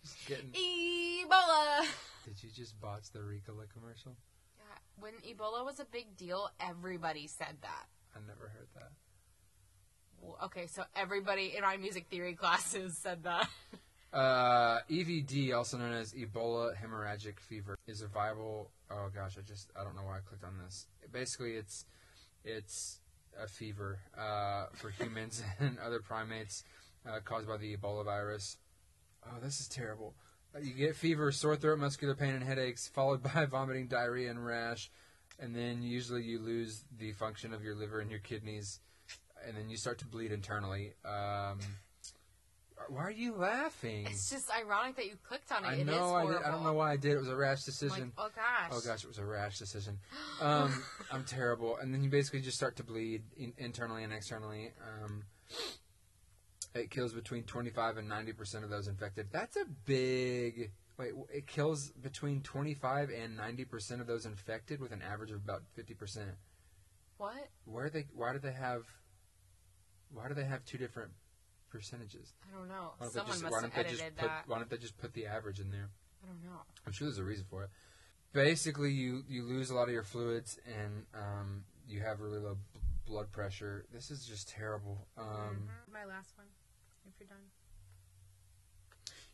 just 0.00 0.26
getting. 0.26 0.50
Ebola! 0.50 1.86
Did 2.24 2.42
you 2.42 2.50
just 2.54 2.80
botch 2.80 3.10
the 3.12 3.18
Ricola 3.20 3.66
commercial? 3.72 4.16
Yeah, 4.58 4.78
when 5.00 5.14
Ebola 5.26 5.64
was 5.64 5.80
a 5.80 5.84
big 5.84 6.16
deal, 6.16 6.50
everybody 6.60 7.26
said 7.26 7.56
that. 7.62 7.86
I 8.14 8.20
never 8.26 8.48
heard 8.48 8.68
that. 8.74 8.90
Well, 10.20 10.38
Okay, 10.44 10.66
so 10.66 10.84
everybody 10.94 11.54
in 11.56 11.62
my 11.62 11.76
music 11.76 12.06
theory 12.10 12.34
classes 12.34 12.96
said 12.96 13.24
that. 13.24 13.48
Uh, 14.12 14.80
EVD, 14.90 15.54
also 15.54 15.78
known 15.78 15.92
as 15.94 16.12
Ebola 16.12 16.76
hemorrhagic 16.76 17.40
fever, 17.40 17.78
is 17.86 18.02
a 18.02 18.06
viral. 18.06 18.66
Oh 18.90 19.08
gosh, 19.14 19.38
I 19.38 19.40
just 19.40 19.70
I 19.78 19.82
don't 19.84 19.96
know 19.96 20.02
why 20.02 20.18
I 20.18 20.20
clicked 20.20 20.44
on 20.44 20.58
this. 20.62 20.86
Basically, 21.10 21.52
it's 21.52 21.86
it's 22.44 23.00
a 23.42 23.48
fever 23.48 24.00
uh, 24.16 24.66
for 24.74 24.90
humans 24.90 25.42
and 25.58 25.78
other 25.78 26.00
primates 26.00 26.62
uh, 27.08 27.20
caused 27.24 27.48
by 27.48 27.56
the 27.56 27.74
Ebola 27.74 28.04
virus. 28.04 28.58
Oh, 29.26 29.38
this 29.42 29.60
is 29.60 29.68
terrible. 29.68 30.14
Uh, 30.54 30.58
You 30.60 30.72
get 30.74 30.96
fever, 30.96 31.32
sore 31.32 31.56
throat, 31.56 31.78
muscular 31.78 32.14
pain, 32.14 32.34
and 32.34 32.42
headaches, 32.44 32.88
followed 32.88 33.22
by 33.34 33.46
vomiting, 33.46 33.86
diarrhea, 33.88 34.30
and 34.30 34.44
rash. 34.44 34.90
And 35.38 35.54
then 35.54 35.82
usually 35.82 36.22
you 36.22 36.38
lose 36.38 36.84
the 36.98 37.12
function 37.12 37.52
of 37.52 37.62
your 37.64 37.74
liver 37.74 38.00
and 38.00 38.10
your 38.10 38.20
kidneys, 38.20 38.80
and 39.46 39.56
then 39.56 39.68
you 39.70 39.76
start 39.76 39.98
to 39.98 40.06
bleed 40.06 40.30
internally. 40.30 40.92
Um, 41.04 41.58
why 42.88 43.02
are 43.04 43.10
you 43.12 43.34
laughing? 43.36 44.06
It's 44.10 44.28
just 44.28 44.50
ironic 44.50 44.96
that 44.96 45.06
you 45.06 45.12
clicked 45.26 45.50
on 45.52 45.64
it. 45.64 45.68
I 45.68 45.82
know 45.84 46.14
I, 46.14 46.26
did, 46.26 46.36
I 46.42 46.50
don't 46.50 46.64
know 46.64 46.72
why 46.74 46.92
I 46.92 46.96
did. 46.96 47.12
It 47.12 47.18
was 47.18 47.28
a 47.28 47.36
rash 47.36 47.58
Like, 47.58 47.64
decision. 47.66 48.12
oh 48.18 48.28
gosh. 48.34 48.70
oh 48.72 48.80
gosh, 48.84 49.04
it 49.04 49.08
was 49.08 49.18
a 49.18 49.24
rash 49.24 49.58
decision. 49.58 49.98
Um, 50.40 50.82
I'm 51.12 51.24
terrible. 51.24 51.76
And 51.76 51.94
then 51.94 52.02
you 52.02 52.10
basically 52.10 52.40
just 52.40 52.56
start 52.56 52.76
to 52.76 52.82
bleed 52.84 53.22
in, 53.36 53.52
internally 53.56 54.02
and 54.04 54.12
externally. 54.12 54.72
Um, 55.04 55.22
it 56.74 56.90
kills 56.90 57.12
between 57.12 57.42
25 57.44 57.96
and 57.98 58.08
90 58.08 58.32
percent 58.32 58.64
of 58.64 58.70
those 58.70 58.88
infected. 58.88 59.28
That's 59.32 59.56
a 59.56 59.64
big. 59.84 60.72
Wait, 60.98 61.12
it 61.32 61.46
kills 61.46 61.90
between 61.90 62.42
25 62.42 63.10
and 63.10 63.36
90 63.36 63.64
percent 63.64 64.00
of 64.00 64.06
those 64.06 64.26
infected, 64.26 64.80
with 64.80 64.92
an 64.92 65.02
average 65.02 65.30
of 65.30 65.38
about 65.38 65.62
50 65.74 65.94
percent. 65.94 66.30
What? 67.18 67.48
Where 67.64 67.86
are 67.86 67.90
they? 67.90 68.06
Why 68.14 68.32
do 68.32 68.38
they 68.38 68.52
have? 68.52 68.84
Why 70.12 70.28
do 70.28 70.34
they 70.34 70.44
have 70.44 70.64
two 70.64 70.78
different 70.78 71.12
percentages? 71.70 72.34
I 72.52 72.56
don't 72.56 72.68
know. 72.68 72.92
Why 72.98 73.06
don't 73.06 73.12
Someone 73.12 73.26
they 73.28 73.32
just, 73.32 73.42
must 73.42 73.52
why 73.52 73.60
don't 73.62 73.72
just 73.74 73.86
edited 74.02 74.16
put, 74.16 74.26
that. 74.28 74.44
Why 74.46 74.58
don't 74.58 74.70
they 74.70 74.76
just 74.76 74.98
put 74.98 75.12
the 75.14 75.26
average 75.26 75.60
in 75.60 75.70
there? 75.70 75.88
I 76.22 76.26
don't 76.26 76.42
know. 76.44 76.60
I'm 76.86 76.92
sure 76.92 77.06
there's 77.06 77.18
a 77.18 77.24
reason 77.24 77.46
for 77.48 77.64
it. 77.64 77.70
Basically, 78.32 78.90
you 78.92 79.22
you 79.28 79.42
lose 79.44 79.70
a 79.70 79.74
lot 79.74 79.84
of 79.88 79.90
your 79.94 80.02
fluids 80.04 80.58
and 80.66 81.04
um, 81.14 81.64
you 81.88 82.00
have 82.00 82.20
really 82.20 82.38
low 82.38 82.56
b- 82.74 82.80
blood 83.06 83.30
pressure. 83.32 83.84
This 83.92 84.10
is 84.10 84.24
just 84.26 84.48
terrible. 84.48 85.06
Um, 85.18 85.68
Mhm. 85.88 85.92
My 85.92 86.04
last 86.04 86.36
one. 86.36 86.46
If 87.06 87.14
you're 87.18 87.28
done. 87.28 87.38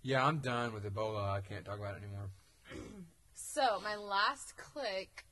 Yeah, 0.03 0.25
I'm 0.25 0.39
done 0.39 0.73
with 0.73 0.85
Ebola. 0.85 1.31
I 1.31 1.41
can't 1.41 1.65
talk 1.65 1.79
about 1.79 1.97
it 1.97 2.03
anymore. 2.03 2.31
So 3.41 3.81
my 3.83 3.97
last 3.97 4.57
click 4.57 5.25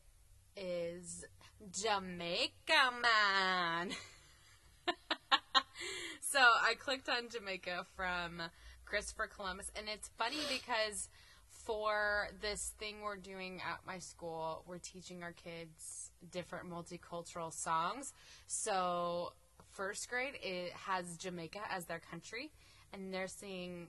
is 0.56 1.24
Jamaica 1.70 2.92
Man. 3.02 3.90
so 6.20 6.38
I 6.38 6.74
clicked 6.78 7.08
on 7.08 7.28
Jamaica 7.28 7.86
from 7.94 8.42
Christopher 8.84 9.28
Columbus, 9.28 9.70
and 9.76 9.88
it's 9.88 10.10
funny 10.18 10.38
because 10.48 11.08
for 11.48 12.28
this 12.40 12.72
thing 12.78 13.02
we're 13.02 13.16
doing 13.16 13.60
at 13.60 13.80
my 13.86 13.98
school, 13.98 14.62
we're 14.66 14.78
teaching 14.78 15.22
our 15.22 15.32
kids 15.32 16.10
different 16.30 16.70
multicultural 16.70 17.52
songs. 17.52 18.12
So 18.46 19.32
first 19.76 20.08
grade 20.08 20.34
it 20.42 20.72
has 20.72 21.16
Jamaica 21.16 21.60
as 21.70 21.84
their 21.84 22.00
country, 22.10 22.50
and 22.92 23.12
they're 23.12 23.28
singing 23.28 23.88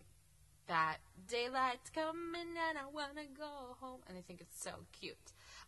that 0.68 0.98
daylight's 1.30 1.90
coming 1.90 2.54
and 2.70 2.78
I 2.78 2.86
wanna 2.92 3.26
go 3.38 3.76
home, 3.80 4.02
and 4.08 4.18
I 4.18 4.22
think 4.22 4.42
it's 4.42 4.62
so 4.62 4.72
cute. 5.00 5.16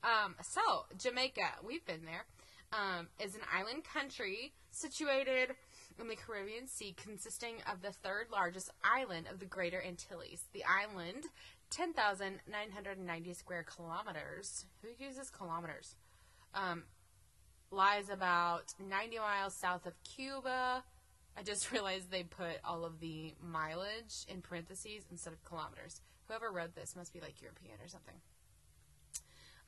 Um, 0.04 0.36
so 0.42 0.86
Jamaica, 0.98 1.60
we've 1.66 1.86
been 1.86 2.06
there, 2.06 2.26
um, 2.74 3.08
is 3.20 3.36
an 3.36 3.42
island 3.52 3.84
country 3.84 4.54
situated 4.72 5.56
in 6.00 6.08
the 6.08 6.16
Caribbean 6.16 6.68
Sea, 6.68 6.94
consisting 6.96 7.56
of 7.72 7.82
the 7.82 7.92
third 7.92 8.28
largest 8.32 8.70
island 8.84 9.28
of 9.32 9.40
the 9.40 9.46
Greater 9.46 9.82
Antilles. 9.82 10.44
The 10.54 10.64
island, 10.66 11.26
10,990 11.72 13.34
square 13.34 13.64
kilometers. 13.64 14.66
Who 14.82 14.90
uses 15.04 15.30
kilometers? 15.30 15.96
Um, 16.54 16.84
lies 17.72 18.10
about 18.10 18.74
90 18.80 19.18
miles 19.20 19.56
south 19.56 19.86
of 19.86 19.94
Cuba. 20.04 20.84
I 21.38 21.44
just 21.44 21.72
realized 21.74 22.12
they 22.12 22.24
put 22.24 22.60
all 22.64 22.86
of 22.86 23.00
the 23.00 23.34
mileage 23.42 24.26
in 24.28 24.42
parentheses 24.42 25.04
instead 25.12 25.34
of 25.34 25.44
kilometers. 25.44 26.02
Whoever 26.28 26.52
wrote 26.52 26.76
this 26.76 26.96
must 26.96 27.14
be 27.14 27.20
like 27.20 27.42
European 27.42 27.76
or 27.84 27.88
something. 27.88 28.16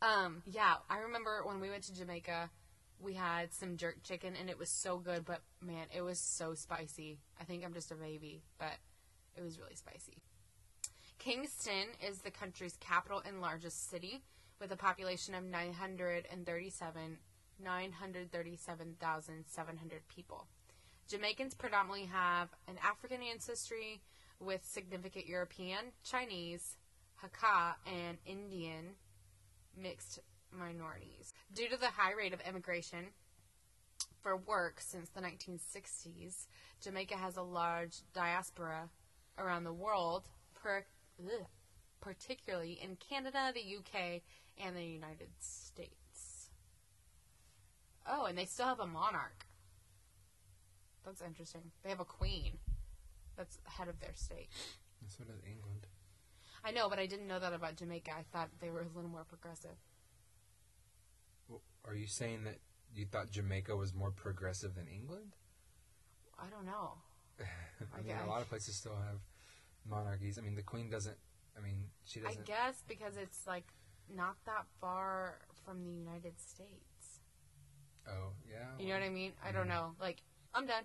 Um, 0.01 0.41
yeah, 0.45 0.75
I 0.89 0.99
remember 0.99 1.41
when 1.45 1.59
we 1.59 1.69
went 1.69 1.83
to 1.83 1.93
Jamaica, 1.93 2.49
we 2.99 3.13
had 3.13 3.53
some 3.53 3.77
jerk 3.77 4.03
chicken 4.03 4.33
and 4.39 4.49
it 4.49 4.57
was 4.57 4.69
so 4.69 4.97
good, 4.97 5.25
but 5.25 5.41
man, 5.61 5.85
it 5.95 6.01
was 6.01 6.19
so 6.19 6.53
spicy. 6.53 7.17
I 7.39 7.43
think 7.43 7.63
I'm 7.63 7.73
just 7.73 7.91
a 7.91 7.95
baby, 7.95 8.41
but 8.57 8.77
it 9.35 9.43
was 9.43 9.59
really 9.59 9.75
spicy. 9.75 10.17
Kingston 11.19 11.87
is 12.07 12.19
the 12.19 12.31
country's 12.31 12.77
capital 12.79 13.21
and 13.25 13.41
largest 13.41 13.89
city 13.89 14.23
with 14.59 14.71
a 14.71 14.77
population 14.77 15.35
of 15.35 15.43
937 15.43 17.17
937,700 17.59 20.07
people. 20.07 20.47
Jamaicans 21.07 21.53
predominantly 21.53 22.05
have 22.05 22.49
an 22.67 22.79
African 22.83 23.21
ancestry 23.21 24.01
with 24.39 24.65
significant 24.65 25.27
European, 25.27 25.93
Chinese, 26.03 26.77
Hakka, 27.21 27.75
and 27.85 28.17
Indian 28.25 28.95
mixed 29.77 30.19
minorities. 30.51 31.33
Due 31.53 31.69
to 31.69 31.77
the 31.77 31.87
high 31.87 32.13
rate 32.13 32.33
of 32.33 32.41
immigration 32.47 33.13
for 34.21 34.37
work 34.37 34.79
since 34.79 35.09
the 35.09 35.21
1960s, 35.21 36.47
Jamaica 36.81 37.15
has 37.15 37.37
a 37.37 37.41
large 37.41 38.01
diaspora 38.13 38.89
around 39.37 39.63
the 39.63 39.73
world, 39.73 40.27
per, 40.55 40.85
ugh, 41.19 41.45
particularly 41.99 42.79
in 42.81 42.97
Canada, 42.97 43.51
the 43.53 43.77
UK, 43.77 44.21
and 44.57 44.75
the 44.75 44.83
United 44.83 45.29
States. 45.39 46.00
Oh, 48.07 48.25
and 48.25 48.37
they 48.37 48.45
still 48.45 48.65
have 48.65 48.79
a 48.79 48.87
monarch. 48.87 49.45
That's 51.05 51.21
interesting. 51.21 51.71
They 51.83 51.89
have 51.89 51.99
a 51.99 52.05
queen 52.05 52.53
that's 53.37 53.59
head 53.65 53.87
of 53.87 53.99
their 53.99 54.13
state. 54.15 54.49
So 55.07 55.23
does 55.23 55.41
England. 55.45 55.87
I 56.63 56.71
know, 56.71 56.89
but 56.89 56.99
I 56.99 57.07
didn't 57.07 57.27
know 57.27 57.39
that 57.39 57.53
about 57.53 57.75
Jamaica. 57.75 58.11
I 58.11 58.23
thought 58.31 58.49
they 58.59 58.69
were 58.69 58.81
a 58.81 58.95
little 58.95 59.09
more 59.09 59.23
progressive. 59.23 59.77
Well, 61.49 61.61
Are 61.85 61.95
you 61.95 62.05
saying 62.07 62.43
that 62.43 62.59
you 62.95 63.05
thought 63.05 63.31
Jamaica 63.31 63.75
was 63.75 63.93
more 63.93 64.11
progressive 64.11 64.75
than 64.75 64.87
England? 64.87 65.35
I 66.37 66.49
don't 66.49 66.65
know. 66.65 66.93
I 67.39 67.43
I 67.93 67.97
mean, 67.97 68.07
guess. 68.07 68.21
a 68.25 68.29
lot 68.29 68.41
of 68.41 68.49
places 68.49 68.75
still 68.75 68.95
have 68.95 69.19
monarchies. 69.89 70.37
I 70.37 70.41
mean, 70.41 70.55
the 70.55 70.61
Queen 70.63 70.89
doesn't. 70.89 71.17
I 71.57 71.61
mean, 71.61 71.85
she 72.05 72.19
doesn't. 72.19 72.41
I 72.41 72.43
guess 72.45 72.83
because 72.87 73.17
it's 73.17 73.47
like 73.47 73.65
not 74.15 74.35
that 74.45 74.65
far 74.79 75.39
from 75.65 75.83
the 75.83 75.91
United 75.91 76.39
States. 76.39 76.90
Oh, 78.07 78.33
yeah. 78.49 78.67
You 78.79 78.93
know 78.93 78.99
what 78.99 79.03
I 79.03 79.09
mean? 79.09 79.33
I 79.45 79.51
don't 79.51 79.67
know. 79.67 79.93
Like, 79.99 80.21
I'm 80.53 80.65
done. 80.65 80.83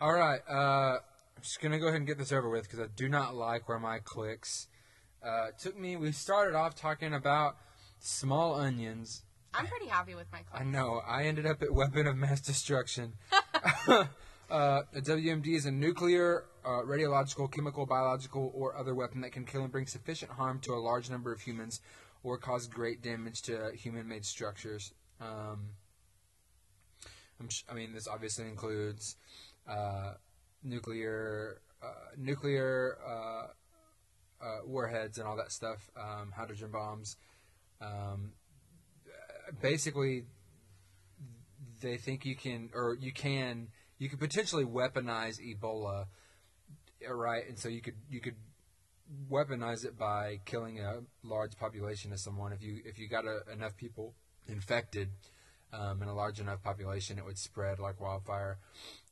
All 0.00 0.12
right. 0.12 0.40
Uh, 0.48 0.98
I'm 1.38 1.42
just 1.42 1.60
gonna 1.60 1.78
go 1.78 1.86
ahead 1.86 1.98
and 1.98 2.06
get 2.06 2.18
this 2.18 2.32
over 2.32 2.48
with 2.48 2.64
because 2.64 2.80
I 2.80 2.86
do 2.94 3.08
not 3.08 3.34
like 3.34 3.68
where 3.68 3.78
my 3.78 3.98
clicks. 3.98 4.68
Uh, 5.24 5.48
took 5.58 5.78
me. 5.78 5.96
We 5.96 6.12
started 6.12 6.56
off 6.56 6.74
talking 6.74 7.14
about 7.14 7.56
small 7.98 8.54
onions. 8.54 9.22
I'm 9.54 9.66
pretty 9.66 9.86
happy 9.86 10.14
with 10.14 10.26
my 10.32 10.40
I 10.52 10.64
know. 10.64 11.00
I 11.06 11.24
ended 11.24 11.46
up 11.46 11.62
at 11.62 11.72
weapon 11.72 12.06
of 12.06 12.16
mass 12.16 12.40
destruction. 12.40 13.14
uh, 13.88 14.04
a 14.50 15.00
WMD 15.00 15.48
is 15.48 15.66
a 15.66 15.70
nuclear, 15.70 16.44
uh, 16.64 16.82
radiological, 16.84 17.50
chemical, 17.50 17.86
biological, 17.86 18.52
or 18.54 18.76
other 18.76 18.94
weapon 18.94 19.20
that 19.22 19.32
can 19.32 19.44
kill 19.44 19.62
and 19.62 19.72
bring 19.72 19.86
sufficient 19.86 20.30
harm 20.32 20.60
to 20.60 20.72
a 20.72 20.80
large 20.80 21.10
number 21.10 21.32
of 21.32 21.40
humans 21.40 21.80
or 22.22 22.36
cause 22.38 22.66
great 22.66 23.02
damage 23.02 23.42
to 23.42 23.70
human-made 23.74 24.24
structures. 24.24 24.92
Um, 25.20 25.70
sh- 27.48 27.62
I 27.70 27.74
mean, 27.74 27.92
this 27.92 28.08
obviously 28.08 28.46
includes 28.46 29.16
uh, 29.68 30.14
nuclear, 30.64 31.60
uh, 31.80 32.10
nuclear 32.16 32.98
uh, 33.06 33.46
uh, 34.44 34.58
warheads 34.66 35.18
and 35.18 35.28
all 35.28 35.36
that 35.36 35.52
stuff, 35.52 35.88
um, 35.96 36.32
hydrogen 36.36 36.70
bombs. 36.72 37.16
Um, 37.80 38.32
basically 39.60 40.24
they 41.80 41.96
think 41.96 42.24
you 42.24 42.34
can 42.34 42.70
or 42.74 42.96
you 43.00 43.12
can 43.12 43.68
you 43.98 44.08
could 44.08 44.18
potentially 44.18 44.64
weaponize 44.64 45.38
Ebola 45.40 46.06
uh, 47.06 47.14
right 47.14 47.48
and 47.48 47.58
so 47.58 47.68
you 47.68 47.80
could 47.80 47.96
you 48.10 48.20
could 48.20 48.36
weaponize 49.30 49.84
it 49.84 49.98
by 49.98 50.40
killing 50.44 50.80
a 50.80 51.00
large 51.22 51.56
population 51.56 52.12
of 52.12 52.20
someone 52.20 52.52
if 52.52 52.62
you 52.62 52.80
if 52.84 52.98
you 52.98 53.08
got 53.08 53.24
a, 53.24 53.40
enough 53.52 53.76
people 53.76 54.14
infected 54.46 55.08
um, 55.72 56.02
in 56.02 56.08
a 56.08 56.14
large 56.14 56.40
enough 56.40 56.62
population 56.62 57.18
it 57.18 57.24
would 57.24 57.38
spread 57.38 57.78
like 57.78 58.00
wildfire 58.00 58.58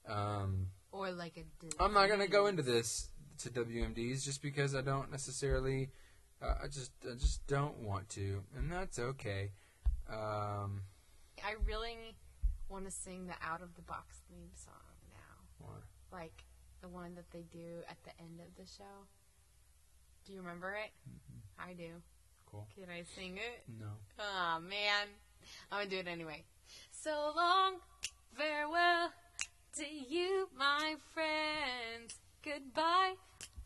um, 0.08 0.68
Or 0.92 1.10
like 1.10 1.36
a 1.36 1.44
disease. 1.60 1.76
I'm 1.80 1.92
not 1.92 2.06
going 2.08 2.20
to 2.20 2.28
go 2.28 2.46
into 2.46 2.62
this 2.62 3.08
to 3.38 3.50
WMDs 3.50 4.24
just 4.24 4.40
because 4.42 4.74
I 4.74 4.80
don't 4.80 5.10
necessarily. 5.10 5.90
Uh, 6.40 6.54
I 6.64 6.66
just 6.68 6.92
I 7.10 7.14
just 7.14 7.46
don't 7.46 7.78
want 7.78 8.08
to, 8.10 8.42
and 8.56 8.70
that's 8.70 8.98
okay. 8.98 9.50
Um, 10.08 10.82
I 11.44 11.54
really 11.66 11.96
want 12.68 12.84
to 12.84 12.90
sing 12.90 13.26
the 13.26 13.34
Out 13.42 13.62
of 13.62 13.74
the 13.74 13.82
Box 13.82 14.18
theme 14.28 14.50
song 14.54 14.74
now. 15.10 15.66
Why? 15.66 16.18
Like 16.20 16.44
the 16.82 16.88
one 16.88 17.14
that 17.16 17.30
they 17.32 17.44
do 17.52 17.80
at 17.88 17.96
the 18.04 18.10
end 18.22 18.40
of 18.40 18.54
the 18.56 18.70
show. 18.70 19.06
Do 20.26 20.32
you 20.32 20.40
remember 20.40 20.72
it? 20.74 20.90
I 21.58 21.72
do. 21.72 21.88
cool. 22.50 22.66
Can 22.74 22.90
I 22.90 23.02
sing 23.16 23.36
it? 23.36 23.64
No. 23.80 23.86
Oh 24.18 24.58
man, 24.60 25.08
I'm 25.70 25.78
gonna 25.78 25.90
do 25.90 25.98
it 25.98 26.08
anyway. 26.08 26.44
So 26.90 27.32
long, 27.36 27.76
farewell 28.34 29.12
to 29.76 29.84
you, 29.86 30.48
my 30.56 30.96
friends. 31.12 32.16
Goodbye 32.42 33.14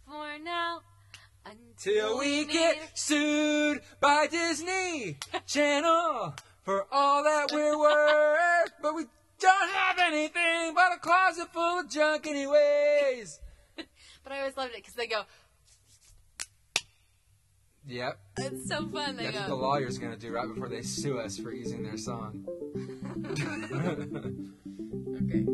for 0.07 0.39
now. 0.43 0.83
Till 1.79 2.19
we 2.19 2.45
get 2.45 2.99
sued 2.99 3.81
by 4.01 4.27
Disney 4.27 5.17
Channel 5.47 6.35
for 6.63 6.87
all 6.93 7.25
that 7.25 7.49
we're 7.51 7.79
worth, 7.79 8.73
but 8.83 8.95
we 8.95 9.07
don't 9.41 9.71
have 9.71 9.99
anything 9.99 10.75
but 10.75 10.93
a 10.93 10.99
closet 10.99 11.49
full 11.53 11.81
of 11.81 11.89
junk, 11.89 12.27
anyways. 12.27 13.41
But 14.23 14.33
I 14.35 14.41
always 14.41 14.57
loved 14.59 14.75
it 14.75 14.77
because 14.77 14.93
they 14.93 15.07
go. 15.07 15.23
Yep. 17.91 18.19
It's 18.39 18.69
so 18.69 18.89
fun. 18.89 19.17
They 19.17 19.25
That's 19.25 19.37
what 19.37 19.49
the 19.49 19.57
go. 19.57 19.63
lawyer's 19.63 19.99
gonna 19.99 20.17
do 20.17 20.33
right 20.33 20.47
before 20.49 20.69
they 20.69 20.83
sue 20.83 21.19
us 21.19 21.37
for 21.39 21.53
using 21.53 21.83
their 21.83 21.97
song. 21.97 22.47
Okay. 25.23 25.45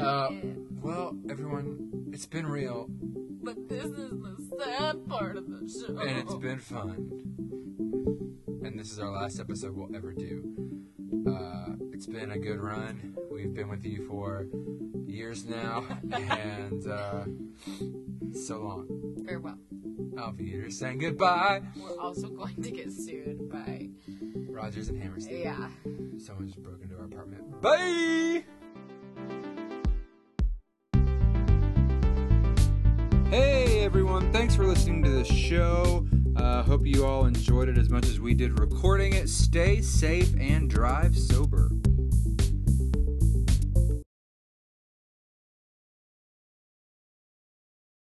Uh, 0.00 0.28
well, 0.82 1.16
everyone, 1.30 2.08
it's 2.12 2.26
been 2.26 2.46
real, 2.46 2.86
But 3.42 3.68
this 3.68 3.84
is 3.84 4.10
the 4.20 4.36
sad 4.64 5.08
part 5.08 5.36
of 5.36 5.48
the 5.48 5.68
show. 5.68 5.98
and 5.98 6.18
it's 6.18 6.34
been 6.34 6.58
fun. 6.58 7.10
And 8.64 8.78
this 8.78 8.92
is 8.92 8.98
our 9.00 9.10
last 9.10 9.40
episode 9.40 9.74
we'll 9.74 9.94
ever 9.96 10.12
do. 10.12 10.44
Uh, 11.28 11.74
it's 11.92 12.06
been 12.06 12.30
a 12.32 12.38
good 12.38 12.60
run. 12.60 13.16
We've 13.30 13.52
been 13.54 13.68
with 13.68 13.84
you 13.84 14.06
for 14.08 14.46
years 15.06 15.44
now, 15.46 15.84
and 16.12 16.86
uh, 16.86 17.24
so 18.32 18.60
long. 18.60 19.24
farewell. 19.26 19.58
Auf 20.18 20.36
Wiedersehen, 20.38 20.70
saying 20.70 20.98
goodbye. 20.98 21.62
We're 21.76 21.98
also 21.98 22.28
going 22.40 22.62
to 22.62 22.70
get 22.70 22.92
sued 22.92 23.50
by. 23.50 23.88
Rodgers 24.48 24.88
and 24.88 25.02
Hammerstein. 25.02 25.40
Yeah. 25.40 25.68
Someone 26.18 26.46
just 26.46 26.62
broke 26.62 26.82
into 26.82 26.96
our 26.96 27.04
apartment. 27.04 27.60
Bye! 27.60 28.44
Hey 33.30 33.80
everyone, 33.80 34.30
thanks 34.30 34.54
for 34.54 34.66
listening 34.66 35.02
to 35.04 35.08
the 35.10 35.24
show. 35.24 36.06
Uh, 36.36 36.62
hope 36.62 36.86
you 36.86 37.04
all 37.06 37.24
enjoyed 37.24 37.68
it 37.68 37.78
as 37.78 37.88
much 37.88 38.06
as 38.06 38.20
we 38.20 38.34
did 38.34 38.58
recording 38.58 39.14
it. 39.14 39.28
Stay 39.28 39.80
safe 39.80 40.34
and 40.38 40.68
drive 40.68 41.16
so 41.16 41.46